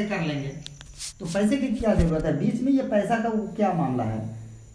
करके 0.00 0.18
कर 0.18 0.26
लेंगे। 0.26 0.48
तो 1.20 1.26
पैसे 1.26 1.56
की 1.56 1.68
क्या 1.68 1.94
ज़रूरत 1.94 2.24
है? 2.24 2.38
बीच 2.38 2.62
में 2.62 2.72
ये 2.72 2.82
पैसा 2.82 3.18
का 3.18 3.28
वो 3.28 3.46
क्या 3.56 3.72
मामला 3.72 4.04
है? 4.04 4.20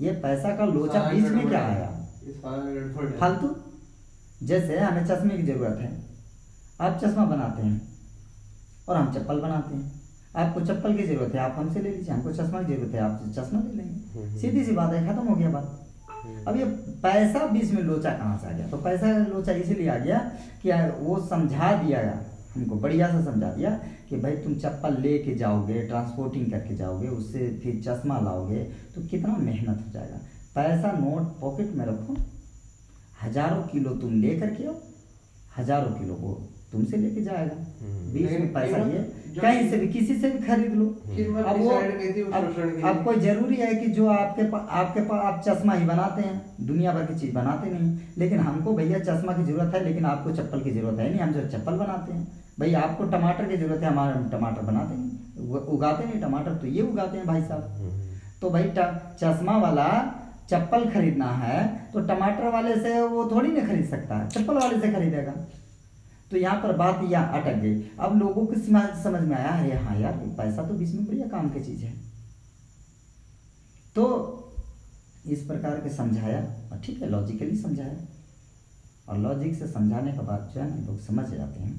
ये 0.01 0.11
पैसा 0.23 0.55
का 0.55 0.65
लोचा 0.65 1.01
बीच 1.11 1.25
में 1.25 1.47
क्या 1.47 1.59
आया। 1.59 1.87
फालतू? 3.19 3.55
जैसे 4.43 4.79
हमें 4.79 5.05
चश्मे 5.05 5.37
की 5.37 5.43
ज़रूरत 5.43 5.77
है। 5.81 5.91
आप 6.81 6.99
चश्मा 7.03 7.25
बनाते 7.25 7.61
हैं 7.61 7.81
और 8.89 8.97
हम 8.97 9.13
चप्पल 9.13 9.39
बनाते 9.39 9.75
हैं। 9.75 9.91
आपको 10.35 10.61
चप्पल 10.61 10.97
की 10.97 11.03
ज़रूरत 11.03 11.35
है 11.35 11.39
आप 11.39 11.55
हमसे 11.57 11.79
ले 11.79 11.89
लीजिए। 11.89 12.13
हमको 12.13 12.31
चश्मा 12.31 12.61
की 12.63 12.73
ज़रूरत 12.73 12.95
है 12.95 13.01
आप 13.01 13.23
चश्मा 13.37 13.61
ले 13.61 13.73
लेंगे 13.73 14.39
सीधी 14.39 14.63
सी 14.65 14.71
बात 14.71 14.93
है 14.93 15.07
खत्म 15.07 15.27
हो 15.27 15.35
गया 15.35 15.49
बात। 15.49 15.81
अब 16.47 16.57
ये 16.57 16.65
पैसा 17.03 17.45
बीच 17.47 17.71
में 17.71 17.81
लोचा 17.81 18.09
कहाँ 18.09 18.37
से 18.37 18.47
आ 18.47 18.51
गया? 18.51 18.67
तो 18.67 18.77
पैसा 18.77 19.17
लोचा 19.17 19.51
इसलिए 19.51 19.89
आ 19.89 19.97
गया 19.97 20.19
कि 20.63 20.71
वो 20.99 21.19
समझा 21.27 21.71
दिया 21.83 21.99
हमको 22.55 22.75
बढ़िया 22.77 23.07
से 23.11 23.23
समझा 23.25 23.51
दिया 23.53 23.69
कि 24.09 24.17
भाई 24.17 24.35
तुम 24.37 24.55
चप्पल 24.55 24.97
लेके 25.01 25.35
जाओगे 25.35 25.81
ट्रांसपोर्टिंग 25.87 26.49
करके 26.51 26.75
जाओगे 26.75 27.07
उससे 27.09 27.47
फिर 27.63 27.81
चश्मा 27.85 28.19
लाओगे 28.19 28.63
तो 28.95 29.01
कितना 29.07 29.37
मेहनत 29.37 29.83
हो 29.85 29.91
जाएगा। 29.93 30.19
पैसा 30.55 30.91
नोट 30.99 31.39
पॉकेट 31.39 31.73
में 31.75 31.85
रखो। 31.85 32.15
हज़ारों 33.23 33.61
किलो 33.67 33.95
तुम 33.97 34.21
ले 34.21 34.35
करके 34.39 34.67
आओ 34.67 34.75
हज़ारों 35.57 35.91
किलो 35.91 36.13
वो 36.15 36.33
तुमसे 36.71 36.97
लेके 36.97 37.21
जाएगा। 37.23 37.55
बीच 38.13 38.31
में 38.31 38.53
पैसा 38.53 38.77
ये 38.87 39.01
कहीं 39.37 39.69
से 39.69 39.77
भी 39.77 39.87
किसी 39.89 40.15
से 40.15 40.29
भी 40.29 40.39
खरीद 40.39 40.73
लो। 40.73 40.85
अब 41.43 41.59
वो 41.59 41.69
अब, 41.69 42.43
अब 42.85 43.03
कोई 43.05 43.19
ज़रूरी 43.19 43.55
है 43.55 43.73
कि 43.75 43.91
जो 43.91 44.07
आपके 44.09 44.43
पास 44.51 44.67
आपके 44.71 45.01
पास 45.01 45.23
आप 45.23 45.41
चश्मा 45.47 45.73
ही 45.73 45.85
बनाते 45.85 46.21
हैं। 46.21 46.65
दुनिया 46.67 46.93
भर 46.93 47.05
की 47.05 47.19
चीज़ 47.19 47.33
बनाते 47.35 47.69
नहीं। 47.69 47.97
लेकिन 48.17 48.39
हमको 48.39 48.73
भैया 48.73 48.99
चश्मा 49.01 49.33
की 49.33 49.43
ज़रूरत 49.43 49.75
है 49.75 49.83
लेकिन 49.83 50.05
आपको 50.05 50.31
चप्पल 50.33 50.61
की 50.61 50.71
ज़रूरत 50.71 50.99
है 50.99 51.09
नहीं। 51.09 51.19
हम 51.19 51.31
जो 51.31 51.47
चप्पल 51.49 51.77
बनाते 51.77 52.13
हैं 52.13 52.27
भैया 52.59 52.79
आपको 52.81 53.03
टमाटर 53.11 53.45
की 53.45 53.57
ज़रूरत 53.57 53.81
है 53.83 53.89
हमारे 53.89 54.17
हम 54.17 54.29
टमाटर 54.29 54.61
बनाते 54.65 54.97
नहीं। 54.97 55.63
उगाते 55.69 56.05
नहीं 56.05 56.21
टमाटर 56.21 56.53
तो 56.55 56.67
ये 56.69 56.81
उगाते 56.83 57.17
हैं 57.17 57.27
भाई 57.27 57.41
साहब। 57.43 58.39
तो 58.41 58.49
भाई 58.49 58.71
चश्मा 59.19 59.57
वाला 59.59 59.87
चप्पल 60.49 60.89
खरीदना 60.89 61.29
है 61.35 61.59
तो 61.93 61.99
टमाटर 62.07 62.49
वाले 62.51 62.75
से 62.77 62.99
वो 63.03 63.29
थोड़ी 63.31 63.51
ना 63.51 63.67
खरीद 63.67 63.85
सकता 63.89 64.17
है 64.17 64.27
चप्पल 64.29 64.55
वाले 64.55 64.79
से 64.81 64.91
खरीदेगा। 64.93 65.33
तो 66.31 66.37
यहाँ 66.37 66.61
पर 66.61 66.75
बात 66.77 67.01
यहाँ 67.03 67.41
अटक 67.41 67.59
गई। 67.59 67.81
अब 67.99 68.17
लोगों 68.19 68.45
को 68.45 68.55
समझ 68.55 69.21
में 69.21 69.35
आया, 69.35 69.49
अरे 69.49 69.73
हाँ 69.73 69.99
यार 69.99 70.13
पैसा 70.37 70.67
तो 70.67 70.73
बीच 70.73 70.93
में 70.93 71.05
बढ़िया 71.05 71.27
काम 71.27 71.49
की 71.49 71.59
चीज़ 71.59 71.83
है। 71.85 71.93
तो 73.95 74.03
इस 75.25 75.45
प्रकार 75.45 75.79
के 75.81 75.89
समझाया 75.89 76.39
और 76.71 76.79
ठीक 76.79 77.01
है 77.01 77.09
लॉजिकली 77.09 77.57
समझाया। 77.57 77.95
और 79.09 79.17
लॉजिक 79.17 79.55
से 79.55 79.67
समझाने 79.67 80.11
के 80.11 80.25
बाद 80.25 80.51
जो 80.53 80.61
है 80.61 80.69
ना, 80.69 80.85
लोग 80.85 80.99
समझ 80.99 81.25
जाते 81.27 81.59
हैं। 81.59 81.73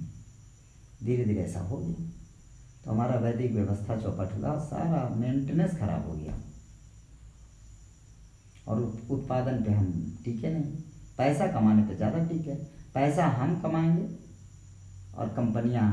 धीरे 1.05 1.25
धीरे 1.25 1.43
ऐसा 1.43 1.61
हो 1.61 1.77
गया। 1.77 2.07
तो 2.85 2.91
हमारा 2.91 3.17
वैदिक 3.17 3.53
व्यवस्था 3.53 3.97
चौपट 3.97 4.37
हुआ, 4.37 4.59
सारा 4.59 5.09
मेंटेनेंस 5.17 5.79
खराब 5.79 6.09
हो 6.09 6.15
गया। 6.15 6.35
और 8.69 8.81
उत्पादन 9.11 9.63
पे 9.65 9.73
हम 9.73 10.19
टिके 10.25 10.49
नहीं? 10.49 10.73
पैसा 11.19 11.47
कमाने 11.47 11.83
पे 11.83 11.97
ज़्यादा 11.97 12.25
टिके 12.25 12.55
पैसा 12.95 13.27
हम 13.33 13.61
कमाएँगे 13.61 14.05
और 15.19 15.29
कंपनियाँ 15.29 15.87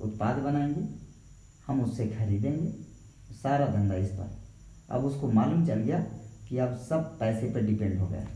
उत्पाद 0.00 0.36
बनाएँगी 0.36 0.88
हम 1.66 1.80
उससे 1.80 2.06
खरीदेंगे 2.06 2.70
सारा 3.34 3.66
धंधा 3.66 3.94
इस 3.94 4.08
पर। 4.08 4.38
अब 4.90 5.04
उसको 5.04 5.28
मालूम 5.28 5.66
चल 5.66 5.80
गया 5.80 5.98
कि 6.48 6.58
अब 6.58 6.76
सब 6.88 7.18
पैसे 7.18 7.46
पर 7.46 7.66
डिपेंड 7.66 7.98
हो 8.00 8.06
गया। 8.06 8.26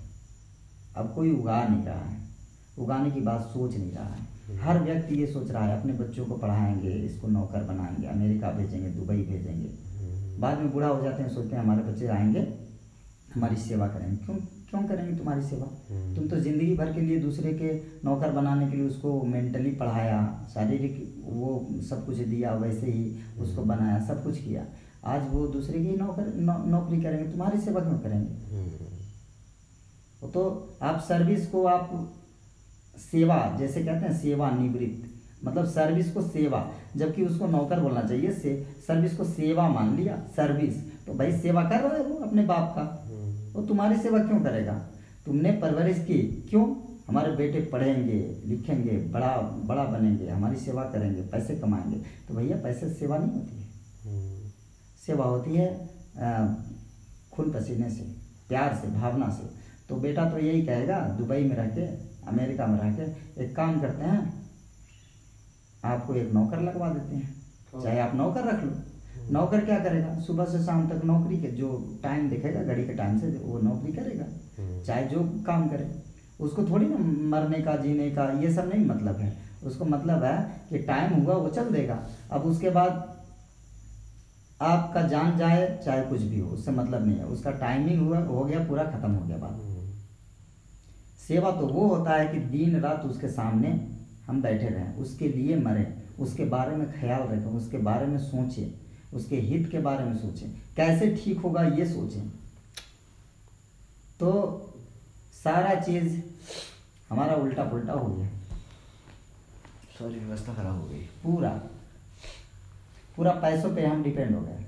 अब 0.97 1.13
कोई 1.15 1.31
उगा 1.33 1.63
नहीं 1.65 1.85
रहा 1.85 2.05
है। 2.05 2.23
उगाने 2.79 3.11
की 3.11 3.21
बात 3.21 3.41
सोच 3.41 3.77
नहीं 3.77 3.93
रहा 3.93 4.05
है। 4.05 4.59
हर 4.59 4.79
व्यक्ति 4.79 5.15
ये 5.15 5.27
सोच 5.27 5.51
रहा 5.51 5.65
है 5.65 5.81
अपने 5.81 5.93
बच्चों 5.93 6.27
को 6.27 6.37
पढ़ाएँगे 6.37 6.91
इसको 6.91 7.29
नौकर 7.29 7.65
बनाएँगे 7.65 8.07
अमेरिका 8.07 8.51
भेजेंगे 8.51 8.89
दुबई 8.89 9.17
भेजेंगे। 9.17 9.69
बाद 10.41 10.59
में 10.59 10.73
बूढ़ा 10.73 10.89
हो 10.89 11.03
जाते 11.03 11.23
हैं 11.23 11.31
सोचते 11.31 11.57
हैं 11.57 11.63
हमारे 11.63 11.83
बच्चे 11.83 12.07
आएँगे 12.07 12.41
हमारी 13.35 13.57
सेवा 13.59 13.87
करेंगे। 13.89 14.17
क्यों 14.17 14.37
क्यों 14.71 14.83
करेंगे 14.89 15.17
तुम्हारी 15.19 15.43
सेवा? 15.43 15.67
तुम 16.17 16.29
तो 16.29 16.37
ज़िंदगी 16.37 16.75
भर 16.77 16.93
के 16.93 17.01
लिए 17.01 17.19
दूसरे 17.21 17.53
के 17.53 17.73
नौकर 18.05 18.31
बनाने 18.33 18.71
के 18.71 18.77
लिए 18.77 18.87
उसको 18.87 19.23
मेंटली 19.25 19.71
पढ़ाया 19.73 20.21
शारीरिक 20.55 21.23
वो 21.25 21.51
सब 21.91 22.05
कुछ 22.07 22.17
दिया 22.19 22.55
वैसे 22.57 22.87
ही 22.87 23.05
उसको 23.39 23.63
बनाया 23.65 23.99
सब 24.07 24.23
कुछ 24.25 24.39
किया। 24.39 24.65
आज 25.07 25.23
वो 25.31 25.47
दूसरे 25.49 25.79
की 25.81 25.97
नौकर 25.97 26.35
नौ, 26.35 26.59
नौकरी 26.67 27.01
करेंगे 27.03 27.31
तुम्हारी 27.33 27.61
सेवा 27.61 27.81
क्यों 27.81 27.99
करेंगे? 27.99 28.63
वो 30.23 30.29
तो 30.29 30.77
आप 30.83 31.01
सर्विस 31.01 31.47
को 31.47 31.65
आप 31.67 31.91
सेवा 33.01 33.37
जैसे 33.59 33.85
कहते 33.85 34.07
हैं 34.07 34.19
सेवा 34.19 34.51
निवृत्त। 34.51 35.11
मतलब 35.45 35.67
सर्विस 35.67 36.13
को 36.13 36.23
सेवा 36.23 36.67
जबकि 36.97 37.25
उसको 37.25 37.47
नौकर 37.47 37.81
बोलना 37.81 38.03
चाहिए 38.03 38.33
से 38.33 38.55
सर्विस 38.87 39.17
को 39.17 39.25
सेवा 39.25 39.69
मान 39.69 39.95
लिया 39.97 40.17
सर्विस 40.37 40.77
तो 41.07 41.15
भाई 41.15 41.33
सेवा 41.39 41.63
कर 41.63 41.81
रहा 41.81 41.97
है 41.97 42.03
वो 42.03 42.17
अपने 42.27 42.43
बाप 42.45 42.73
का। 42.77 42.85
वो 43.55 43.63
तुम्हारी 43.63 43.97
सेवा 43.97 44.19
क्यों 44.19 44.41
करेगा? 44.41 44.73
तुमने 45.27 45.51
परवरिश 45.53 45.99
की। 46.07 46.19
क्यों? 46.51 46.65
हमारे 47.09 47.31
बेटे 47.37 47.61
पढ़ेंगे 47.73 48.19
लिखेंगे 48.47 48.97
बड़ा 49.13 49.37
बड़ा 49.65 49.85
बनेंगे 49.85 50.29
हमारी 50.29 50.57
सेवा 50.57 50.83
करेंगे 50.85 51.23
पैसे 51.23 51.57
कमाएँगे। 51.57 51.97
तो 52.29 52.35
भैया 52.35 52.57
पैसे 52.57 52.89
सेवा 52.91 53.19
नहीं 53.19 53.31
होती 53.31 53.57
है। 53.57 54.53
सेवा 55.07 55.25
होती 55.25 55.55
है 55.55 55.69
खून 57.33 57.51
पसीने 57.51 57.91
से 57.91 58.03
प्यार 58.49 58.75
से 58.75 58.89
भावना 58.91 59.29
से। 59.31 59.49
तो 59.89 59.97
बेटा 59.97 60.25
तो 60.31 60.39
यही 60.39 60.63
कहेगा 60.63 60.99
दुबई 61.19 61.43
में 61.45 61.57
रह 61.57 61.67
के 61.69 61.87
अमेरिका 62.29 62.67
में 62.67 62.79
रह 62.81 62.93
के 62.93 63.45
एक 63.45 63.55
काम 63.57 63.81
करते 63.81 64.05
हैं 64.05 64.23
आपको 65.85 66.15
एक 66.15 66.33
नौकर 66.33 66.61
लगवा 66.61 66.89
देते 66.91 67.17
हैं। 67.17 67.83
चाहे 67.83 67.99
आप 68.01 68.15
नौकर 68.15 68.45
रख 68.45 68.65
लो। 68.65 68.73
नौकर 69.31 69.65
क्या 69.65 69.79
करेगा? 69.79 70.19
सुबह 70.21 70.45
से 70.45 70.63
शाम 70.65 70.89
तक 70.89 71.05
नौकरी 71.05 71.37
के 71.37 71.49
जो 71.49 71.69
टाइम 72.03 72.29
देखेगा 72.31 72.63
घड़ी 72.63 72.85
के 72.85 72.95
टाइम 72.95 73.19
से 73.19 73.31
वो 73.39 73.59
नौकरी 73.61 73.93
करेगा। 73.93 74.27
चाहे 74.83 75.05
जो 75.05 75.21
काम 75.47 75.69
करे। 75.69 75.91
उसको 76.41 76.65
थोड़ी 76.65 76.87
ना 76.87 76.97
मरने 77.29 77.61
का 77.63 77.77
जीने 77.77 78.11
का 78.11 78.29
ये 78.41 78.53
सब 78.55 78.71
नहीं 78.75 78.85
मतलब 78.87 79.17
है। 79.17 79.33
उसको 79.65 79.85
मतलब 79.85 80.25
है 80.25 80.37
कि 80.71 80.79
टाइम 80.79 81.13
हुआ 81.15 81.35
वो 81.35 81.49
चल 81.49 81.71
देगा। 81.71 81.99
अब 82.31 82.43
उसके 82.43 82.71
बाद 82.71 83.03
आपका 84.61 85.03
जान 85.03 85.37
जाए 85.39 85.67
चाहे 85.85 86.03
कुछ 86.03 86.23
भी 86.23 86.41
हो 86.41 86.51
उससे 86.51 86.71
मतलब 86.71 87.07
नहीं 87.07 87.17
है। 87.17 87.25
उसका 87.27 87.51
टाइमिंग 87.51 88.07
हुआ 88.07 88.19
हो 88.19 88.45
गया 88.45 88.59
पूरा 88.65 88.85
खत्म 88.85 89.11
हो 89.11 89.27
गया 89.27 89.37
बात। 89.37 89.61
सेवा 91.19 91.51
तो 91.51 91.67
वो 91.67 91.87
होता 91.89 92.13
है 92.13 92.29
कि 92.29 92.39
दिन 92.49 92.81
रात 92.81 93.05
उसके 93.05 93.29
सामने 93.29 93.69
हम 94.27 94.43
बैठे 94.43 94.69
रहें 94.69 94.97
उसके 94.97 95.29
लिए 95.29 95.57
मरें 95.57 95.87
उसके 96.19 96.45
बारे 96.45 96.77
में 96.77 96.87
ख्याल 96.93 97.23
रखें 97.23 97.51
उसके 97.51 97.79
बारे 97.79 98.07
में 98.07 98.19
सोचें। 98.19 98.84
उसके 99.15 99.37
हित 99.37 99.69
के 99.71 99.79
बारे 99.79 100.05
में 100.05 100.17
सोचें। 100.19 100.49
कैसे 100.77 101.15
ठीक 101.17 101.39
होगा 101.39 101.63
ये 101.63 101.87
सोचें। 101.87 102.29
तो 104.21 104.31
सारा 105.45 105.75
चीज़ 105.75 106.21
हमारा 107.11 107.35
उल्टा 107.35 107.65
पुल्टा 107.65 107.93
हो 107.93 108.15
गया। 108.15 108.29
सारी 109.99 110.19
व्यवस्था 110.19 110.55
खराब 110.55 110.81
हो 110.81 110.87
गई। 110.89 111.01
पूरा। 111.25 111.51
पूरा 113.17 113.31
पैसों 113.33 113.75
पे 113.75 113.87
हम 113.87 114.03
डिपेंड 114.03 114.35
हो 114.35 114.41
गए। 114.41 114.65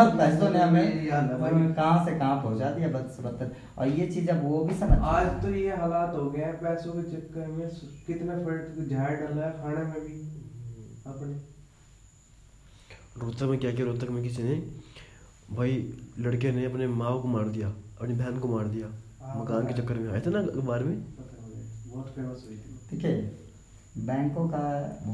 और 0.00 0.16
पैसों 0.16 0.50
ने 0.50 0.58
हमें 0.58 1.74
कहाँ 1.74 2.04
से 2.04 2.18
कहाँ 2.18 2.42
पहुँचा 2.42 2.70
दिया 2.70 2.88
बस 2.88 3.18
बदतर। 3.20 3.56
और 3.78 3.88
ये 3.88 4.06
चीज़ 4.06 4.30
अब 4.30 4.42
वो 4.44 4.64
भी 4.64 4.74
समझ 4.74 4.98
आज 4.98 5.42
तो 5.42 5.54
ये 5.54 5.76
हालात 5.76 6.14
हो 6.16 6.30
गए 6.30 6.42
हैं 6.42 6.54
पैसों 6.60 6.92
के 6.92 7.02
चक्कर 7.02 7.46
में। 7.46 7.68
कितने 8.06 8.44
फर्ट 8.44 8.88
झाड़ 8.90 9.10
डाला 9.10 9.46
है 9.46 9.52
खाने 9.52 9.84
में 9.84 10.00
भी। 10.00 10.14
अपने 11.06 11.53
रोहतक 13.18 13.42
में 13.42 13.58
क्या 13.60 13.72
किया? 13.72 13.86
रोहतक 13.86 14.10
में 14.10 14.22
किसी 14.22 14.42
ने 14.42 14.54
भाई 15.50 15.72
लड़के 16.18 16.52
ने 16.52 16.64
अपने 16.64 16.86
माँ 17.00 17.20
को 17.22 17.28
मार 17.28 17.48
दिया 17.48 17.68
अपनी 17.68 18.14
बहन 18.14 18.38
को 18.40 18.48
मार 18.48 18.66
दिया 18.68 18.86
हाँ, 19.22 19.34
मकान 19.40 19.66
के 19.66 19.74
चक्कर 19.74 19.98
में। 19.98 20.10
आए 20.12 20.20
थे 20.20 20.30
ना 20.30 20.38
अखबार 20.40 20.82
में? 20.84 20.96
हो 21.90 22.02
ठीक 22.90 23.04
है 23.04 23.12
बैंकों 24.06 24.48
का 24.48 24.62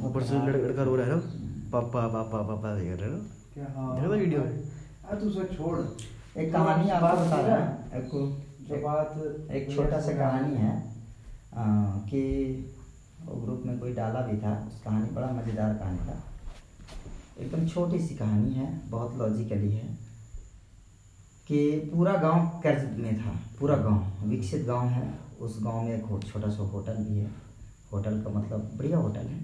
ऊपर 0.08 0.22
से 0.22 0.34
लड़का 0.36 0.58
लड़का 0.58 0.82
रो 0.82 0.94
रहा 0.96 1.06
है 1.06 1.12
ना? 1.12 1.20
पापा 1.72 2.06
पापा 2.08 2.42
पापा 2.48 2.78
ये 2.78 2.88
कर 2.90 2.98
रहा 2.98 3.08
है 3.08 3.14
ना? 3.14 3.20
हाँ 3.76 3.94
देखा 3.96 4.08
था 4.08 4.14
वीडियो? 4.14 4.40
अरे 4.40 5.20
तू 5.20 5.26
उसे 5.26 5.44
छोड़। 5.56 5.78
एक 6.40 6.52
कहानी 6.52 6.90
आपको 6.90 7.24
बता 7.24 7.40
रहा 7.40 7.58
हूँ। 7.58 8.00
एक 8.00 8.10
जो 8.68 8.76
बात 8.82 9.50
एक 9.50 9.70
छोटा 9.76 10.00
सा 10.00 10.12
कहानी 10.18 10.56
है 10.56 10.72
कि 12.10 12.22
ग्रुप 13.28 13.62
में 13.66 13.78
कोई 13.78 13.92
डाला 13.94 14.20
भी 14.26 14.36
था। 14.42 14.52
उस 14.68 14.80
कहानी 14.84 15.10
बड़ा 15.14 15.30
मज़ेदार 15.32 15.74
कहानी 15.74 15.98
था। 16.08 16.22
एकदम 17.40 17.66
छोटी 17.66 17.98
सी 17.98 18.14
कहानी 18.14 18.54
है 18.54 18.66
बहुत 18.90 19.16
लॉजिकली 19.18 19.72
है 19.72 19.88
कि 21.48 21.90
पूरा 21.94 22.14
गाँव 22.14 22.48
कर्ज 22.62 22.98
में 22.98 23.20
था 23.20 23.30
पूरा 23.60 23.76
गाँव 23.76 24.28
विकसित 24.28 24.66
गाँव 24.66 24.88
है। 24.88 25.08
उस 25.40 25.56
गाँव 25.62 25.82
में 25.82 25.94
एक 25.94 26.26
छोटा 26.26 26.48
सा 26.50 26.62
होटल 26.62 26.96
भी 27.04 27.18
है। 27.18 27.30
होटल 27.92 28.20
का 28.22 28.30
मतलब 28.30 28.70
बढ़िया 28.78 28.98
होटल 28.98 29.26
है 29.26 29.38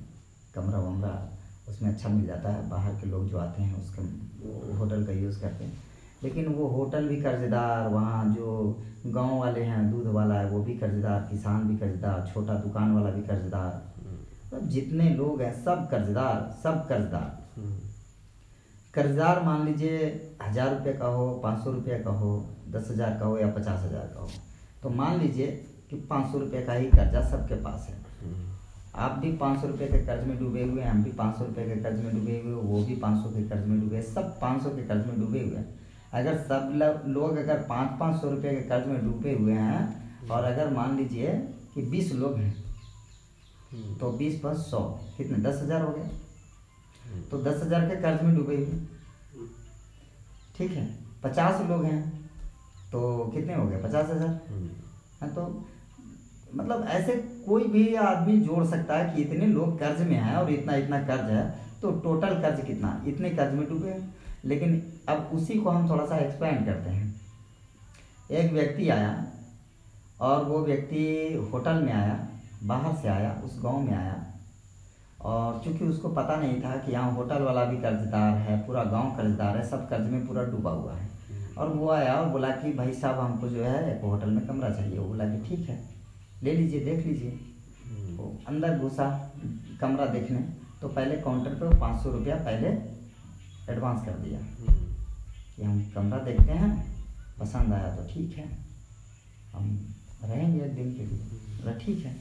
कमरा 0.55 0.79
वमरा 0.79 1.15
उसमें 1.69 1.89
अच्छा 1.91 2.09
मिल 2.09 2.27
जाता 2.27 2.53
है। 2.53 2.69
बाहर 2.71 2.95
के 2.95 3.07
लोग 3.07 3.29
जो 3.29 3.39
आते 3.39 3.63
हैं 3.63 3.83
उसके 3.83 4.03
होटल 4.79 5.05
का 5.05 5.13
यूज़ 5.13 5.41
करते 5.41 5.65
हैं। 5.65 5.79
लेकिन 6.23 6.47
वो 6.49 6.67
होटल 6.67 7.09
भी 7.09 7.17
कर्जदार 7.23 7.89
वहाँ 7.89 8.25
जो 8.35 8.83
गाँव 9.07 9.39
वाले 9.39 9.63
हैं 9.63 9.91
दूध 9.91 10.07
वाला 10.15 10.35
है 10.35 10.51
वो 10.51 10.63
भी 10.63 10.75
कर्जदार 10.75 11.27
किसान 11.31 11.69
भी 11.69 11.77
कर्जदार 11.77 12.31
छोटा 12.35 12.55
दुकान 12.55 12.95
वाला 12.95 13.11
भी 13.11 13.23
कर्जदार। 13.23 13.83
मतलब 14.47 14.69
जितने 14.69 15.11
लोग 15.11 15.41
हैं 15.43 15.53
सब 15.65 15.89
कर्जदार 15.91 16.57
सब 16.63 16.87
कर्जदार। 16.89 17.21
हम्म, 17.21 17.46
कर्जदार 18.95 19.43
मान 19.43 19.65
लीजिए 19.67 19.99
हज़ार 20.43 20.75
रुपये 20.75 20.93
का 20.95 21.07
हो 21.09 21.29
पाँच 21.43 21.65
सौ 21.65 21.71
रुपये 21.73 21.99
का 22.01 22.11
हो 22.13 22.35
दस 22.71 22.89
हज़ार 22.91 23.19
का 23.21 23.27
हो 23.27 23.39
या 23.39 23.49
पचास 23.53 23.81
हज़ार 23.83 24.07
का 24.15 24.21
हो 24.21 24.29
तो 24.83 24.91
मान 24.93 25.21
लीजिए 25.21 25.47
कि 25.91 25.97
पाँच 26.11 26.33
सौ 26.33 26.39
रुपये 26.39 26.63
का 26.63 26.73
ही 26.73 26.87
कर्जा 26.87 27.21
सबके 27.31 27.55
पास 27.63 27.87
है। 27.91 27.95
हम्म, 27.95 28.45
आप 28.97 29.19
भी 29.19 29.33
पाँच 29.39 29.61
सौ 29.61 29.67
रुपये 29.67 29.89
के 29.89 29.99
कर्ज 30.07 30.27
में 30.29 30.39
डूबे 30.39 30.63
हुए 30.63 30.83
हैं 30.83 30.91
हम 30.91 31.03
भी 31.05 31.11
पाँच 31.13 31.39
सौ 31.39 31.45
रुपये 31.45 31.65
के 31.65 31.77
कर्ज 31.83 32.05
में 32.05 32.15
डूबे 32.15 32.41
हुए 32.41 32.55
वो 32.55 32.83
भी 32.85 32.95
पाँच 32.97 33.23
सौ 33.23 33.31
के 33.31 33.43
कर्ज 33.49 33.67
में 33.67 33.81
डूबे 33.81 34.03
सब 34.05 34.39
पाँच 34.41 34.63
सौ 34.63 34.71
के 34.71 34.83
कर्ज 34.89 35.07
में 35.07 35.21
डूबे 35.21 35.41
हुए 35.41 35.57
हैं। 35.57 35.69
अगर 36.13 36.37
सब 36.43 37.03
लोग 37.09 37.37
अगर 37.39 37.63
पाँच 37.69 37.99
पाँच 38.01 38.21
सौ 38.21 38.31
रुपये 38.31 38.55
के 38.55 38.61
कर्ज 38.69 38.87
में 38.87 39.05
डूबे 39.05 39.33
हुए 39.35 39.55
हैं 39.55 40.29
और 40.31 40.45
अगर 40.45 40.71
मान 40.75 40.97
लीजिए 40.97 41.33
कि 41.75 41.83
बीस 41.91 42.13
लोग 42.15 42.37
हैं 42.37 42.55
हम्म, 43.73 43.95
तो 43.95 44.11
बीस 44.13 44.41
प्लस 44.41 44.71
सौ 44.71 44.81
कितने? 45.17 45.39
दस 45.41 45.61
हज़ार 45.63 45.83
हो 45.83 45.93
गए। 45.93 46.09
तो 47.31 47.39
दस 47.43 47.63
हज़ार 47.63 47.89
के 47.89 47.97
कर्ज 48.03 48.23
में 48.23 48.35
डूबे 48.37 48.57
हुए। 48.57 48.79
ठीक 50.57 50.71
है 50.73 50.87
पचास 51.23 51.61
लोग 51.69 51.85
हैं 51.85 52.03
तो 52.93 53.01
कितने 53.35 53.55
हो 53.55 53.67
गए? 53.67 53.83
पचास 53.83 54.11
हज़ार? 54.11 54.29
हम्म, 54.51 54.69
है 55.23 55.29
तो 55.35 55.65
मतलब 56.55 56.85
ऐसे 56.89 57.15
कोई 57.47 57.65
भी 57.69 57.95
आदमी 57.97 58.39
जोड़ 58.41 58.65
सकता 58.67 58.99
है 58.99 59.15
कि 59.15 59.23
इतने 59.23 59.47
लोग 59.47 59.79
कर्ज 59.79 60.01
में 60.09 60.17
हैं 60.17 60.37
और 60.37 60.51
इतना 60.51 60.75
इतना 60.77 61.01
कर्ज 61.05 61.31
है 61.31 61.45
तो 61.83 61.91
टोटल 62.01 62.41
कर्ज 62.43 62.65
कितना? 62.67 63.01
इतने 63.07 63.31
कर्ज 63.31 63.55
में 63.55 63.69
डूबे 63.69 63.91
हैं। 63.91 64.15
लेकिन 64.45 64.83
अब 65.09 65.31
उसी 65.35 65.55
को 65.55 65.71
हम 65.71 65.89
थोड़ा 65.91 66.05
सा 66.07 66.17
एक्सपेंड 66.19 66.65
करते 66.67 66.91
हैं। 66.91 67.15
एक 68.33 68.53
व्यक्ति 68.53 68.89
आया 68.89 69.27
और 70.21 70.45
वो 70.45 70.61
व्यक्ति 70.65 71.03
होटल 71.53 71.83
में 71.83 71.93
आया 71.93 72.19
बाहर 72.65 72.95
से 72.97 73.09
आया 73.09 73.31
उस 73.45 73.59
गाँव 73.63 73.81
में 73.81 73.93
आया। 73.95 74.15
और 75.27 75.61
चूँकि 75.65 75.85
उसको 75.85 76.09
पता 76.09 76.37
नहीं 76.37 76.61
था 76.63 76.77
कि 76.77 76.93
यहाँ 76.93 77.13
होटल 77.13 77.43
वाला 77.43 77.65
भी 77.65 77.77
कर्जदार 77.77 78.37
है 78.39 78.59
पूरा 78.67 78.83
गाँव 78.85 79.17
कर्जदार 79.17 79.57
है 79.57 79.69
सब 79.69 79.89
कर्ज 79.89 80.11
में 80.11 80.27
पूरा 80.27 80.43
डूबा 80.45 80.71
हुआ 80.71 80.95
है। 80.95 81.09
और 81.59 81.69
वो 81.69 81.89
आया 81.91 82.15
और 82.15 82.29
बोला 82.29 82.51
कि 82.57 82.73
भाई 82.73 82.93
साहब 82.95 83.19
हमको 83.19 83.49
जो 83.49 83.65
है 83.65 83.97
एक 83.97 84.05
होटल 84.05 84.31
में 84.31 84.47
कमरा 84.47 84.71
चाहिए। 84.71 84.99
वो 84.99 85.07
बोला 85.07 85.25
कि 85.25 85.39
ठीक 85.49 85.69
है 85.69 85.79
ले 86.43 86.53
लीजिए 86.53 86.85
देख 86.85 87.07
लीजिए। 87.07 87.31
हम्म, 87.31 88.17
वो 88.17 88.39
अंदर 88.49 88.79
घुसा 88.79 89.09
कमरा 89.81 90.07
देखने 90.07 90.39
तो 90.81 90.89
पहले 90.89 91.17
काउंटर 91.23 91.55
पे 91.55 91.79
पाँच 91.79 92.03
सौ 92.03 92.11
रुपया 92.13 92.37
पहले 92.45 92.69
एडवांस 93.73 94.05
कर 94.05 94.19
दिया। 94.19 94.41
कि 95.57 95.63
हम 95.63 95.83
कमरा 95.95 96.19
देखते 96.25 96.53
हैं 96.53 96.71
पसंद 97.39 97.73
आया 97.73 97.95
तो 97.97 98.03
ठीक 98.09 98.37
है। 98.39 98.47
हम 99.53 99.77
रहेंगे 100.25 100.65
एक 100.65 100.75
दिन 100.75 100.93
के 100.95 101.05
लिए। 101.05 101.79
ठीक 101.81 102.05
है 102.07 102.17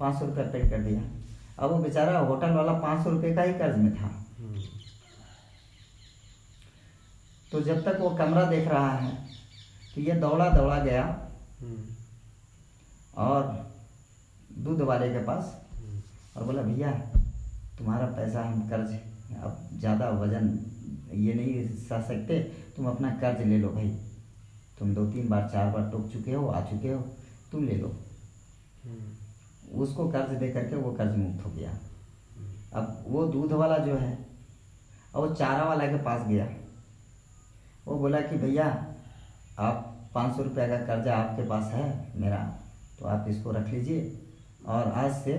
पाँच 0.00 0.18
सौ 0.18 0.26
रुपया 0.26 0.44
पेड 0.44 0.70
कर 0.70 0.78
दिया। 0.80 1.02
अब 1.60 1.70
वो 1.70 1.78
बेचारा 1.78 2.18
होटल 2.20 2.50
वाला 2.52 2.72
पाँच 2.80 3.04
सौ 3.04 3.10
रुपये 3.10 3.34
का 3.34 3.42
ही 3.42 3.52
कर्ज 3.54 3.76
में 3.78 3.94
था। 3.96 4.08
तो 7.52 7.60
जब 7.62 7.84
तक 7.84 7.98
वो 8.00 8.10
कमरा 8.16 8.44
देख 8.50 8.68
रहा 8.68 8.90
है 8.90 9.12
तो 9.94 10.00
ये 10.00 10.14
दौड़ा 10.16 10.48
दौड़ा 10.50 10.78
गया 10.80 11.04
और 13.18 13.42
दूध 14.58 14.80
वाले 14.82 15.08
के 15.12 15.22
पास 15.24 15.56
और 16.36 16.44
बोला, 16.44 16.62
भैया, 16.62 16.90
तुम्हारा 17.78 18.06
पैसा 18.16 18.42
हम 18.42 18.68
कर्ज, 18.68 18.92
अब 19.36 19.68
ज़्यादा 19.74 20.08
वज़न 20.12 20.48
ये 21.14 21.34
नहीं 21.34 21.66
सह 21.78 22.00
सकते, 22.02 22.38
तुम 22.76 22.86
अपना 22.88 23.10
कर्ज 23.16 23.46
ले 23.48 23.58
लो 23.58 23.68
भाई। 23.70 23.88
तुम 24.78 24.94
दो 24.94 25.04
तीन 25.06 25.28
बार, 25.28 25.48
चार 25.52 25.70
बार 25.72 25.90
टोक 25.90 26.10
चुके 26.12 26.32
हो, 26.32 26.46
आ 26.48 26.60
चुके 26.70 26.88
हो, 26.88 27.00
तुम 27.52 27.64
ले 27.64 27.76
लो। 27.76 27.88
उसको 29.74 30.08
कर्ज 30.08 30.38
दे 30.38 30.48
करके 30.48 30.76
वो 30.76 30.92
कर्ज 30.92 31.16
मुक्त 31.16 31.44
हो 31.46 31.50
गया। 31.50 31.70
अब 32.74 33.04
वो 33.08 33.24
दूध 33.26 33.52
वाला 33.52 33.78
जो 33.78 33.96
है, 33.96 34.12
अब 35.14 35.20
वो 35.20 35.34
चारा 35.34 35.64
वाला 35.64 35.86
के 35.86 36.02
पास 36.02 36.26
गया। 36.28 36.48
वो 37.86 37.98
बोला 37.98 38.20
कि 38.20 38.36
भैया, 38.36 38.66
आप 39.58 40.10
पाँच 40.14 40.36
सौ 40.36 40.42
रुपये 40.42 40.68
का 40.68 40.76
कर्जा 40.76 41.16
आपके 41.16 41.48
पास 41.48 41.72
है 41.72 42.20
मेरा 42.20 42.38
तो 42.98 43.06
आप 43.06 43.26
इसको 43.28 43.50
रख 43.50 43.68
लीजिए। 43.68 44.20
और 44.66 44.92
आज 44.92 45.12
से 45.24 45.34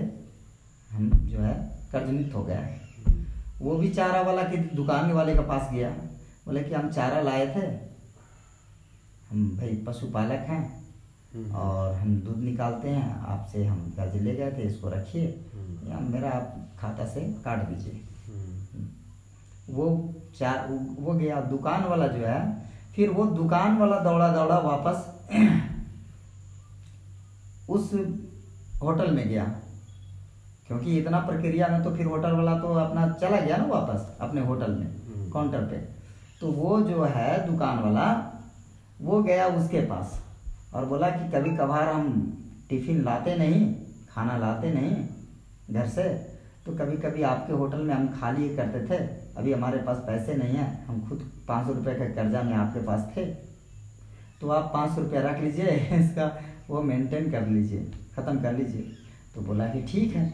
हम 0.90 1.10
जो 1.10 1.38
है 1.38 1.54
कर्ज 1.92 2.10
मुक्त 2.10 2.34
हो 2.34 2.42
गया 2.44 2.60
वो 3.60 3.76
भी 3.76 3.90
चारा 3.90 4.20
वाला 4.22 4.42
के 4.42 4.56
दुकान 4.56 5.12
वाले 5.12 5.34
के 5.34 5.40
पास 5.40 5.70
गया। 5.72 5.90
बोले 6.46 6.62
कि 6.62 6.74
हम 6.74 6.90
चारा 6.90 7.20
लाए 7.20 7.46
थे। 7.46 7.66
हम 9.30 9.56
भाई 9.56 9.76
पशुपालक 9.86 10.46
हैं। 10.48 10.81
और 11.34 11.94
हम 11.94 12.16
दूध 12.16 12.38
निकालते 12.38 12.88
हैं 12.88 13.26
आपसे 13.26 13.64
हम 13.64 13.92
कर्ज 13.96 14.22
ले 14.22 14.34
गए 14.34 14.52
थे 14.52 14.62
इसको 14.62 14.88
रखिए। 14.88 15.44
हम्म, 15.54 15.90
या 15.90 16.00
मेरा 16.00 16.30
आप 16.30 16.70
खाता 16.80 17.06
से 17.06 17.34
काट 17.44 17.68
दीजिए। 17.68 18.00
हम्म, 18.26 18.88
वो 19.68 20.14
चार 20.38 20.68
वो 20.98 21.12
गया 21.12 21.40
दुकान 21.40 21.84
वाला 21.84 22.06
जो 22.06 22.26
है 22.26 22.62
फिर 22.96 23.10
वो 23.10 23.26
दुकान 23.26 23.78
वाला 23.78 23.98
दौड़ा 23.98 24.28
दौड़ा 24.28 24.58
वापस 24.58 25.28
उस 27.70 27.90
होटल 28.82 29.10
में 29.10 29.28
गया। 29.28 29.54
क्योंकि 30.68 30.98
इतना 30.98 31.20
प्रक्रिया 31.20 31.68
में 31.68 31.84
तो 31.84 31.90
फिर 31.90 32.06
होटल 32.06 32.32
वाला 32.32 32.58
तो 32.58 32.74
अपना 32.74 33.12
चला 33.12 33.40
गया 33.40 33.56
ना 33.56 33.64
वापस 33.64 34.16
अपने 34.20 34.40
होटल 34.40 34.70
में 34.70 34.86
हम्म। 34.86 35.30
काउंटर 35.30 35.60
पे। 35.60 35.76
तो 36.40 36.52
वो 36.52 36.80
जो 36.80 37.04
है 37.04 37.46
दुकान 37.46 37.78
वाला 37.78 38.32
वो 39.00 39.22
गया 39.22 39.46
उसके 39.46 39.80
पास। 39.80 40.24
और 40.72 40.84
बोला 40.84 41.08
कि 41.10 41.30
कभी 41.32 41.56
कभार 41.56 41.88
हम 41.88 42.10
टिफ़िन 42.68 43.02
लाते 43.04 43.36
नहीं 43.36 43.72
खाना 44.10 44.36
लाते 44.38 44.72
नहीं 44.74 45.74
घर 45.74 45.88
से 45.88 46.04
तो 46.66 46.72
कभी 46.76 46.96
कभी 46.96 47.22
आपके 47.22 47.52
होटल 47.52 47.78
में 47.78 47.94
हम 47.94 48.08
खा 48.20 48.30
लिए 48.30 48.56
करते 48.56 48.86
थे 48.88 48.98
अभी 49.38 49.52
हमारे 49.52 49.78
पास 49.78 49.96
पैसे 50.06 50.34
नहीं 50.34 50.56
हैं 50.56 50.84
हम 50.86 51.00
खुद 51.08 51.30
पाँच 51.48 51.66
सौ 51.66 51.72
रुपये 51.72 51.94
का 51.94 52.04
कर्जा 52.14 52.42
में 52.42 52.52
आपके 52.54 52.80
पास 52.86 53.10
थे 53.16 53.24
तो 54.40 54.48
आप 54.48 54.70
पाँच 54.74 54.94
सौ 54.94 55.00
रुपया 55.00 55.20
रख 55.22 55.40
लीजिए 55.40 55.76
इसका 55.98 56.26
वो 56.68 56.82
मेंटेन 56.82 57.30
कर 57.30 57.46
लीजिए 57.46 57.90
ख़त्म 58.16 58.40
कर 58.40 58.52
लीजिए। 58.52 58.82
तो 59.34 59.40
बोला 59.40 59.66
कि 59.66 59.82
ठीक 59.82 60.14
है 60.16 60.32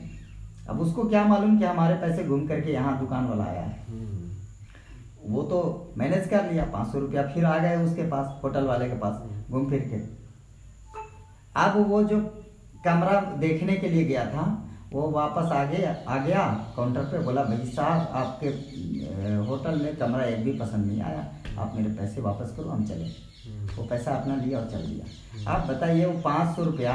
अब 0.68 0.80
उसको 0.80 1.04
क्या 1.08 1.24
मालूम 1.24 1.58
कि 1.58 1.64
हमारे 1.64 1.94
पैसे 1.94 2.24
घूम 2.24 2.46
करके 2.46 2.72
यहाँ 2.72 2.98
दुकान 3.00 3.26
वाला 3.26 3.44
आया 3.44 3.60
है। 3.60 3.84
हम्म, 3.88 4.30
वो 5.32 5.42
तो 5.42 5.94
मैनेज 5.98 6.28
कर 6.28 6.50
लिया 6.52 6.64
पाँच 6.64 6.92
सौ 6.92 6.98
रुपया 6.98 7.22
फिर 7.28 7.44
आ 7.44 7.58
गए 7.58 7.76
उसके 7.84 8.08
पास 8.10 8.40
होटल 8.44 8.64
वाले 8.64 8.88
के 8.88 8.98
पास 8.98 9.22
घूम 9.50 9.68
फिर 9.70 9.80
के। 9.92 9.98
अब 11.64 11.76
वो 11.90 12.02
जो 12.10 12.18
कमरा 12.84 13.20
देखने 13.40 13.76
के 13.76 13.88
लिए 13.90 14.04
गया 14.04 14.24
था 14.32 14.44
वो 14.92 15.08
वापस 15.10 15.52
आ 15.52 15.64
गया 15.70 15.94
आ 16.08 16.18
गया 16.24 16.42
काउंटर 16.76 17.04
पे 17.12 17.18
बोला 17.24 17.42
भाई 17.44 17.66
साहब 17.70 18.12
आपके 18.20 18.48
होटल 19.48 19.80
में 19.82 19.96
कमरा 19.96 20.24
एक 20.24 20.44
भी 20.44 20.52
पसंद 20.58 20.86
नहीं 20.86 21.00
आया। 21.02 21.26
आप 21.62 21.72
मेरे 21.76 21.90
पैसे 21.94 22.20
वापस 22.20 22.54
करो 22.56 22.68
हम 22.70 22.84
चले। 22.86 23.04
वो 23.76 23.84
पैसा 23.90 24.14
अपना 24.16 24.36
लिया 24.36 24.58
और 24.58 24.68
चल 24.70 24.86
दिया। 24.86 25.50
आप 25.54 25.66
बताइए 25.68 26.04
वो 26.04 26.20
पाँच 26.24 26.56
सौ 26.56 26.64
रुपया 26.64 26.94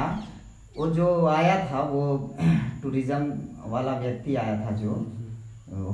वो 0.76 0.86
जो 0.90 1.06
आया 1.26 1.56
था 1.70 1.80
वो 1.90 2.02
टूरिज़्म 2.82 3.32
वाला 3.72 3.92
व्यक्ति 3.98 4.34
आया 4.36 4.56
था 4.60 4.70
जो 4.76 4.94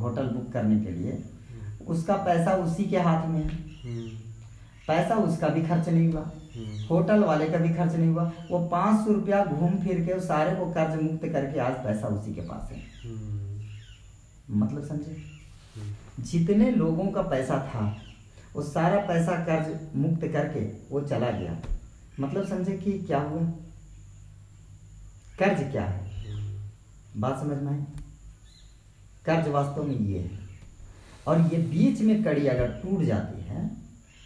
होटल 0.03 0.27
बुक 0.29 0.53
करने 0.53 0.79
के 0.85 0.91
लिए 0.93 1.23
उसका 1.89 2.17
पैसा 2.25 2.53
उसी 2.65 2.85
के 2.85 2.99
हाथ 2.99 3.27
में 3.29 3.39
है। 3.39 3.49
हम्म, 3.49 4.09
पैसा 4.89 5.17
उसका 5.29 5.49
भी 5.49 5.63
खर्च 5.63 5.89
नहीं 5.89 6.13
हुआ। 6.13 6.21
हम्म, 6.21 6.40
होटल 6.91 7.25
वाले 7.25 7.47
का 7.47 7.59
भी 7.59 7.69
खर्च 7.75 7.93
नहीं 7.93 8.09
हुआ। 8.09 8.33
वो 8.51 8.59
पाँच 8.69 9.07
सौ 9.07 9.13
रुपया 9.13 9.45
घूम 9.45 9.79
फिर 9.79 10.01
के 10.01 10.21
सारे 10.21 10.57
को 10.57 10.67
कर्ज 10.73 11.03
मुक्त 11.03 11.27
करके 11.27 11.61
आज 11.61 11.73
पैसा 11.73 12.09
उसी 12.09 12.35
के 12.35 12.41
पास 12.41 12.71
है। 12.73 12.83
मतलब 14.51 14.87
समझे? 14.87 15.17
जितने 16.21 16.71
लोगों 16.71 17.07
का 17.07 17.23
पैसा 17.23 17.55
था, 17.55 17.97
वो 18.57 18.63
सारा 18.63 18.97
पैसा 18.97 19.33
कर्ज 19.33 19.97
मुक्त 19.97 20.27
करके 20.27 20.61
वो 20.91 21.01
चला 21.01 21.31
गया। 21.31 21.59
मतलब 22.21 22.47
समझे 22.49 22.73
कि 22.73 22.93
क्या 22.93 23.21
हुआ? 23.21 23.43
कर्ज 25.39 25.71
क्या 25.73 25.85
है? 25.85 26.11
बात 27.17 27.41
समझ 27.41 27.63
में 27.63 27.73
आई? 27.73 27.85
कर्ज 29.25 29.49
वास्तव 29.49 29.85
में 29.85 29.99
ये 29.99 30.19
है। 30.19 30.39
और 31.27 31.41
ये 31.41 31.59
बीच 31.59 32.01
में 32.01 32.23
कड़ी 32.25 32.47
अगर 32.47 32.69
टूट 32.69 33.03
जाती 33.03 33.43
है, 33.43 33.71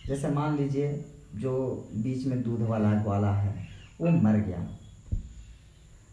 जैसे 0.06 0.28
मान 0.28 0.56
लीजिए 0.56 1.04
जो 1.34 1.74
बीच 1.94 2.26
में 2.26 2.42
दूध 2.42 2.60
वाला 2.60 3.02
वाला 3.02 3.34
है 3.34 3.66
वो 4.00 4.08
मर 4.08 4.36
गया। 4.36 4.78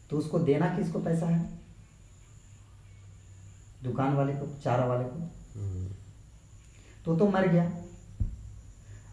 तो 0.10 0.18
उसको 0.18 0.40
देना 0.40 0.78
किसको 0.78 1.00
पैसा 1.00 1.26
है? 1.26 1.50
दुकान 3.84 4.14
वाले 4.14 4.34
को 4.34 4.62
चारा 4.64 4.86
वाले 4.86 5.04
को? 5.04 5.20
हम्म, 5.60 5.88
तो 7.06 7.16
तो 7.16 7.28
मर 7.28 7.48
गया। 7.48 7.70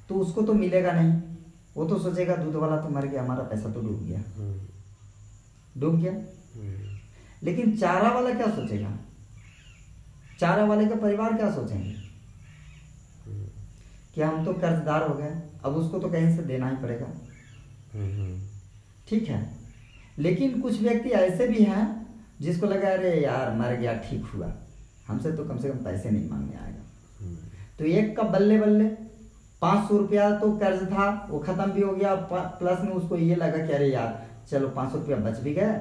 तो 0.08 0.14
उसको 0.14 0.42
तो 0.42 0.54
मिलेगा 0.54 0.92
नहीं। 0.92 1.22
वो 1.76 1.88
तो 1.88 1.98
सोचेगा 1.98 2.36
दूध 2.36 2.54
वाला 2.54 2.76
तो 2.76 2.88
मर 2.88 3.06
गया 3.06 3.22
हमारा 3.22 3.42
पैसा 3.42 3.72
तो 3.72 3.80
डूब 3.80 4.04
गया। 4.04 4.18
हम्म, 4.18 4.60
डूब 5.80 6.00
गया? 6.00 6.12
हम्म, 6.12 6.98
लेकिन 7.42 7.76
चारा 7.76 8.10
वाला 8.10 8.34
क्या 8.34 8.46
सोचेगा? 8.46 8.96
चारा 10.40 10.64
वाले 10.64 10.86
का 10.86 10.94
परिवार 10.94 11.36
क्या 11.36 11.54
सोचेंगे? 11.54 12.08
कि 14.14 14.22
हम 14.22 14.44
तो 14.44 14.52
कर्जदार 14.52 15.08
हो 15.08 15.14
गए। 15.14 15.47
अब 15.64 15.76
उसको 15.76 15.98
तो 15.98 16.08
कहीं 16.08 16.36
से 16.36 16.42
देना 16.42 16.68
ही 16.68 16.76
पड़ेगा। 16.76 17.06
हम्म, 17.94 18.40
ठीक 19.08 19.28
है। 19.28 19.40
लेकिन 20.18 20.60
कुछ 20.60 20.80
व्यक्ति 20.82 21.10
ऐसे 21.10 21.46
भी 21.48 21.64
हैं 21.64 21.86
जिसको 22.40 22.66
लगा 22.66 22.88
अरे 22.88 23.14
यार 23.20 23.54
मर 23.54 23.74
गया 23.76 23.94
ठीक 24.00 24.24
हुआ। 24.34 24.52
हमसे 25.08 25.32
तो 25.32 25.44
कम 25.44 25.58
से 25.58 25.68
कम 25.68 25.84
पैसे 25.84 26.10
नहीं 26.10 26.28
मांगने 26.30 26.56
आएगा। 26.56 26.82
तो 27.78 27.84
एक 27.84 28.16
का 28.16 28.22
बल्ले 28.28 28.58
बल्ले 28.60 28.88
पाँच 29.62 29.88
सौ 29.88 29.96
रुपया 29.96 30.30
तो 30.38 30.50
कर्ज 30.58 30.82
था 30.88 31.06
वो 31.30 31.38
खत्म 31.38 31.70
भी 31.72 31.82
हो 31.82 31.92
गया। 31.92 32.14
प्लस 32.24 32.80
में 32.80 32.92
उसको 32.92 33.16
ये 33.16 33.34
लगा 33.34 33.66
कि 33.66 33.72
अरे 33.72 33.86
यार 33.86 34.26
चलो 34.50 34.68
पाँच 34.68 34.92
सौ 34.92 34.98
रुपया 34.98 35.16
बच 35.20 35.38
भी 35.38 35.54
गया 35.54 35.72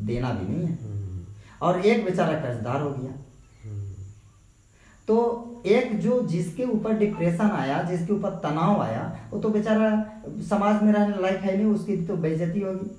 देना 0.00 0.32
भी 0.32 0.46
नहीं 0.48 0.66
है। 0.66 1.26
और 1.62 1.80
एक 1.80 2.04
बेचारा 2.04 2.40
कर्जदार 2.40 2.80
हो 2.80 2.90
गया। 2.90 3.12
तो 5.08 5.16
एक 5.66 5.98
जो 6.00 6.20
जिसके 6.28 6.64
ऊपर 6.66 6.98
डिप्रेशन 6.98 7.50
आया 7.52 7.82
जिसके 7.82 8.12
ऊपर 8.12 8.38
तनाव 8.42 8.80
आया 8.82 9.02
वो 9.30 9.38
तो 9.40 9.48
बेचारा 9.48 9.90
समाज 10.48 10.82
में 10.82 10.92
रहने 10.92 11.22
लायक 11.22 11.40
है 11.40 11.56
नहीं 11.56 11.66
उसकी 11.66 11.96
तो 12.06 12.16
बेइज्जती 12.18 12.60
होगी। 12.60 12.90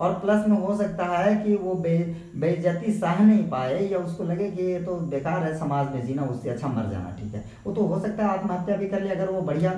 और 0.00 0.12
प्लस 0.14 0.46
में 0.48 0.56
हो 0.58 0.76
सकता 0.76 1.04
है 1.08 1.34
कि 1.36 1.54
वो 1.56 1.74
बे 1.76 1.96
बेइज्जती 2.36 2.92
सह 2.94 3.22
नहीं 3.22 3.48
पाए 3.50 3.78
या 3.82 3.98
उसको 3.98 4.24
लगे 4.24 4.50
कि 4.50 4.62
ये 4.62 4.80
तो 4.84 4.94
बेकार 5.10 5.44
है 5.44 5.56
समाज 5.58 5.94
में 5.94 6.06
जीना 6.06 6.22
उससे 6.24 6.50
अच्छा 6.50 6.68
मर 6.68 6.90
जाना 6.90 7.16
ठीक 7.18 7.34
है। 7.34 7.44
वो 7.66 7.72
तो 7.74 7.82
हो 7.82 8.00
सकता 8.00 8.22
है 8.22 8.28
आत्महत्या 8.30 8.76
भी 8.76 8.88
कर 8.88 9.02
ले 9.02 9.10
अगर 9.10 9.30
वो 9.30 9.40
बढ़िया 9.42 9.72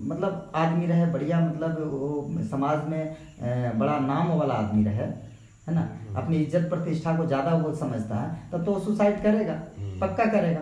मतलब 0.00 0.50
आदमी 0.54 0.86
रहे 0.86 1.06
बढ़िया 1.12 1.40
मतलब 1.40 1.78
वो 1.92 2.42
समाज 2.50 2.88
में 2.88 3.78
बड़ा 3.78 3.98
नाम 4.00 4.32
वाला 4.32 4.54
आदमी 4.54 4.84
रहे 4.84 4.96
है 4.96 5.74
ना? 5.74 5.88
अपनी 6.16 6.36
इज़्ज़त 6.36 6.68
प्रतिष्ठा 6.70 7.16
को 7.16 7.26
ज़्यादा 7.26 7.54
वो 7.56 7.74
समझता 7.76 8.16
है 8.16 8.50
तब 8.52 8.64
तो 8.64 8.72
वो 8.72 8.80
सुसाइड 8.80 9.22
करेगा 9.22 9.54
पक्का 10.00 10.24
करेगा। 10.26 10.60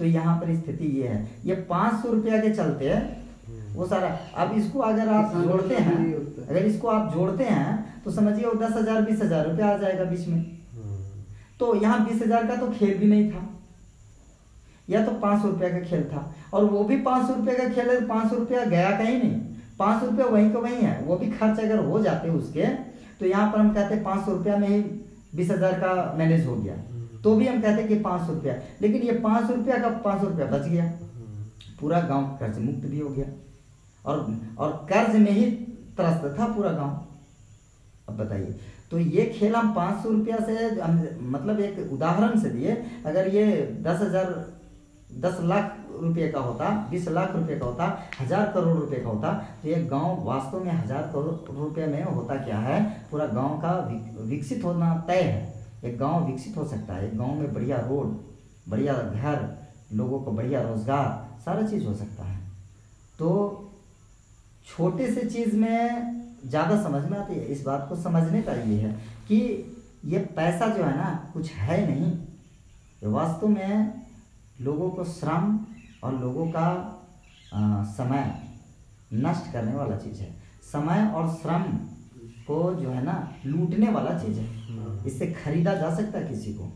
तो 0.00 0.04
यहाँ 0.06 0.36
पर 0.40 0.54
स्थिति 0.56 0.86
ये 0.98 1.08
है। 1.08 1.16
ये 1.46 1.54
पाँच 1.70 2.02
सौ 2.02 2.12
रुपया 2.12 2.40
के 2.42 2.50
चलते 2.52 2.88
है। 2.88 3.00
वो 3.74 3.86
सारा 3.86 4.08
अब 4.36 4.52
इसको 4.56 4.78
अगर 4.80 5.08
आप 5.10 5.34
जोड़ते 5.38 5.74
हैं। 5.76 5.96
अगर 6.46 6.64
इसको 6.66 6.88
आप 6.88 7.12
जोड़ते 7.14 7.44
हैं 7.46 8.02
तो 8.04 8.10
समझिए 8.10 8.44
वो 8.44 8.52
दस 8.60 8.72
हज़ार 8.76 9.02
बीस 9.02 9.20
हज़ार 9.22 9.48
रुपया 9.48 9.68
आ 9.68 9.76
जाएगा 9.78 10.04
बीच 10.06 10.26
में। 10.28 10.42
तो 11.60 11.74
यहाँ 11.76 12.04
बीस 12.04 12.22
हज़ार 12.22 12.46
का 12.46 12.56
तो 12.56 12.70
खेल 12.70 12.96
भी 12.98 13.06
नहीं 13.06 13.30
था। 13.30 13.46
या 14.88 15.04
तो 15.06 15.12
पाँच 15.20 15.42
सौ 15.42 15.48
रुपया 15.48 15.68
का 15.68 15.80
खेल 15.80 16.04
था। 16.04 16.32
और 16.52 16.64
वो 16.66 16.84
भी 16.84 16.96
पाँच 17.02 17.26
सौ 17.26 17.34
रुपये 17.34 17.54
का 17.56 17.68
खेल 17.70 17.90
है 17.90 18.00
पाँच 18.06 18.30
सौ 18.30 18.36
रुपया 18.36 18.64
गया 18.66 18.90
कहीं 18.98 19.18
नहीं। 19.18 19.40
पाँच 19.78 20.00
सौ 20.00 20.06
रुपया 20.06 20.26
वहीं 20.26 20.50
का 20.52 20.58
वहीं 20.58 20.76
है। 20.76 21.00
वो 21.04 21.16
भी 21.16 21.30
खर्च 21.30 21.60
अगर 21.60 21.84
हो 21.84 22.02
जाते 22.02 22.28
उसके 22.30 22.66
तो 23.20 23.26
यहाँ 23.26 23.50
पर 23.52 23.58
हम 23.58 23.72
कहते 23.74 23.94
हैं 23.94 24.02
पाँच 24.04 24.24
सौ 24.24 24.32
रुपया 24.32 24.56
में 24.56 24.68
ही 24.68 24.80
बीस 25.34 25.50
हज़ार 25.50 25.72
का 25.74 26.14
मैनेज 26.18 26.46
हो 26.46 26.56
गया। 26.56 26.74
तो 27.24 27.34
भी 27.36 27.46
हम 27.46 27.60
कहते 27.62 27.80
हैं 27.80 27.88
कि 27.88 27.98
पाँच 28.00 28.26
सौ 28.26 28.32
रुपया। 28.32 28.54
लेकिन 28.82 29.02
ये 29.02 29.12
पाँच 29.20 29.46
सौ 29.46 29.54
रुपया 29.54 29.78
का 29.78 29.88
पाँच 30.00 30.20
सौ 30.20 30.28
रुपया 30.28 30.46
बच 30.48 30.66
गया। 30.66 30.84
पूरा 31.80 32.00
गाँव 32.02 32.26
कर्ज 32.40 32.58
मुक्त 32.60 32.86
भी 32.86 32.98
हो 33.00 33.08
गया। 33.10 33.26
और 34.04 34.26
और 34.58 34.72
कर्ज 34.90 35.16
में 35.16 35.30
ही 35.30 35.50
त्रस्त 35.96 36.34
था 36.38 36.46
पूरा 36.46 36.72
गाँव। 36.72 37.00
अब 38.08 38.16
बताइए। 38.18 38.54
तो 38.90 38.98
ये 38.98 39.24
खेल 39.28 39.54
हम 39.54 39.72
पाँच 39.74 40.02
सौ 40.02 40.10
रुपया 40.10 40.38
से 40.46 40.68
हम 40.80 41.02
मतलब 41.32 41.60
एक 41.60 41.92
उदाहरण 41.92 42.40
से 42.40 42.48
दिए। 42.50 42.76
अगर 43.06 43.28
ये 43.28 43.44
दस 43.82 44.00
हज़ार 44.00 44.34
दस 45.20 45.38
लाख 45.42 45.76
रुपए 46.00 46.28
का 46.28 46.40
होता 46.40 46.68
बीस 46.90 47.08
लाख 47.10 47.34
रुपए 47.36 47.58
का 47.58 47.66
होता 47.66 47.86
हज़ार 48.20 48.50
करोड़ 48.54 48.76
रुपए 48.76 48.96
का 48.96 49.08
होता 49.08 49.32
तो 49.62 49.68
ये 49.68 49.82
गाँव 49.86 50.24
वास्तव 50.24 50.64
में 50.64 50.72
हज़ार 50.72 51.10
करोड़ 51.12 51.56
रुपए 51.56 51.86
में 51.86 52.02
होता 52.04 52.34
क्या 52.44 52.58
है? 52.58 52.82
पूरा 53.10 53.26
गाँव 53.28 53.58
का 53.58 53.72
विकसित 54.20 54.64
होना 54.64 54.94
तय 55.08 55.22
है। 55.22 55.59
एक 55.84 55.98
गाँव 55.98 56.26
विकसित 56.26 56.56
हो 56.56 56.64
सकता 56.64 56.94
है 56.94 57.06
एक 57.06 57.16
गाँव 57.18 57.34
में 57.34 57.52
बढ़िया 57.54 57.76
रोड 57.88 58.18
बढ़िया 58.68 58.94
घर 58.94 59.48
लोगों 59.92 60.20
को 60.20 60.32
बढ़िया 60.32 60.60
रोज़गार 60.62 61.38
सारा 61.44 61.66
चीज़ 61.68 61.86
हो 61.86 61.94
सकता 61.94 62.24
है। 62.24 62.38
तो 63.18 63.28
छोटे 64.66 65.10
से 65.14 65.28
चीज़ 65.30 65.56
में 65.56 66.38
ज़्यादा 66.44 66.82
समझ 66.82 67.02
में 67.10 67.18
आती 67.18 67.34
है 67.34 67.46
इस 67.46 67.62
बात 67.62 67.86
को 67.88 67.96
समझने 67.96 68.42
का 68.42 68.52
ये 68.52 68.76
है 68.76 68.92
कि 69.28 69.38
ये 70.04 70.18
पैसा 70.36 70.66
जो 70.66 70.82
है 70.84 70.96
ना 70.96 71.30
कुछ 71.32 71.52
है 71.52 71.86
नहीं। 71.86 73.10
वास्तव 73.12 73.48
में 73.48 74.02
लोगों 74.60 74.90
को 74.90 75.04
श्रम 75.04 75.58
और 76.04 76.20
लोगों 76.20 76.46
का 76.50 76.66
अ, 77.52 77.84
समय 77.84 78.34
नष्ट 79.12 79.52
करने 79.52 79.74
वाला 79.74 79.96
चीज़ 79.96 80.20
है। 80.20 80.34
समय 80.62 81.06
और 81.14 81.28
श्रम 81.34 81.62
को 82.46 82.74
जो 82.74 82.90
है 82.90 83.04
ना 83.04 83.32
लूटने 83.46 83.90
वाला 83.90 84.18
चीज़ 84.18 84.38
है। 84.38 85.06
इससे 85.06 85.26
खरीदा 85.26 85.74
जा 85.74 85.94
सकता 85.94 86.18
है 86.18 86.28
किसी 86.28 86.54
को। 86.54 86.72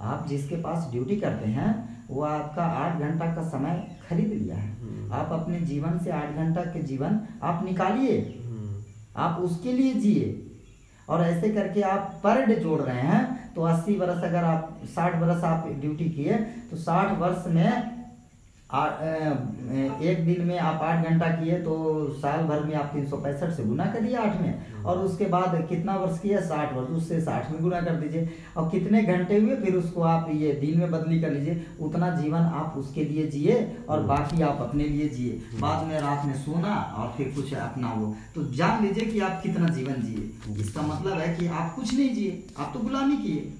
आप 0.00 0.26
जिसके 0.28 0.56
पास 0.56 0.88
ड्यूटी 0.92 1.16
करते 1.16 1.48
हैं 1.48 1.70
वो 2.10 2.22
आपका 2.22 2.64
आठ 2.64 3.00
घंटा 3.00 3.34
का 3.34 3.42
समय 3.42 3.96
खरीद 4.08 4.28
लिया 4.28 4.56
है। 4.56 4.70
आप 5.10 5.32
अपने 5.32 5.60
जीवन 5.60 5.98
से 5.98 6.10
आठ 6.10 6.36
घंटा 6.36 6.60
के 6.60 6.82
जीवन 6.82 7.20
आप 7.42 7.64
निकालिए। 7.64 8.38
आप 9.16 9.40
उसके 9.40 9.72
लिए 9.72 9.94
जिए। 9.94 10.46
और 11.08 11.22
ऐसे 11.22 11.48
करके 11.48 11.80
आप 11.82 12.20
पर 12.24 12.44
डे 12.46 12.56
जोड़ 12.56 12.80
रहे 12.80 13.00
हैं 13.00 13.54
तो 13.54 13.62
80 13.62 13.96
वर्ष 13.98 14.22
अगर 14.22 14.44
आप 14.44 14.80
60 14.94 15.14
वर्ष 15.14 15.44
आप 15.44 15.68
ड्यूटी 15.68 16.10
किए 16.10 16.32
तो 16.70 16.76
60 16.76 17.18
वर्ष 17.18 17.44
में 17.46 17.99
एक 18.72 20.24
दिन 20.24 20.44
में 20.46 20.58
आप 20.58 20.82
आठ 20.82 21.08
घंटा 21.08 21.26
किए 21.28 21.54
तो 21.54 22.08
साल 22.14 22.44
भर 22.44 22.64
में 22.64 22.74
आप 22.74 22.90
तीन 22.94 23.06
सौ 23.08 23.16
पैंसठ 23.16 23.50
से 23.50 23.64
गुना 23.64 23.86
करिए 23.86 24.14
आठ 24.16 24.40
में। 24.42 24.82
और 24.82 24.98
उसके 24.98 25.24
बाद 25.24 25.56
कितना 25.68 25.96
वर्ष 25.96 26.18
किया? 26.18 26.40
साठ 26.40 26.74
वर्ष। 26.74 26.88
उससे 26.88 27.20
साठ 27.20 27.50
में 27.50 27.60
गुना 27.62 27.80
कर 27.80 27.96
दीजिए। 27.96 28.30
और 28.56 28.68
कितने 28.70 29.02
घंटे 29.02 29.38
हुए? 29.38 29.56
फिर 29.56 29.74
उसको 29.74 30.02
आप 30.02 30.30
ये 30.32 30.52
दिन 30.52 30.78
में 30.78 30.90
बदली 30.90 31.20
कर 31.20 31.32
लीजिए। 31.32 31.64
उतना 31.80 32.10
जीवन 32.16 32.38
आप 32.38 32.74
उसके 32.78 33.04
लिए 33.04 33.26
जिए 33.26 33.56
और 33.88 34.02
बाकी 34.02 34.42
आप 34.42 34.60
अपने 34.60 34.84
लिए 34.84 35.08
जिए। 35.08 35.40
बाद 35.60 35.86
में 35.86 36.00
रात 36.00 36.26
में 36.26 36.34
सोना 36.34 36.74
और 36.98 37.14
फिर 37.16 37.32
कुछ 37.36 37.54
अपना 37.54 37.92
वो। 37.92 38.14
तो 38.34 38.44
जान 38.52 38.84
लीजिए 38.84 39.06
कि 39.06 39.20
आप 39.20 39.40
कितना 39.42 39.68
जीवन 39.68 40.02
जिए। 40.02 40.60
इसका 40.60 40.82
मतलब 40.82 41.18
है 41.18 41.34
कि 41.36 41.46
आप 41.46 41.74
कुछ 41.74 41.94
नहीं 41.94 42.14
जिए। 42.14 42.44
आप 42.58 42.70
तो 42.74 42.80
गुलामी 42.80 43.16
किए। 43.16 43.52